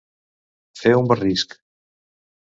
Fer 0.79 0.93
un 0.99 1.11
barrisc. 1.11 1.53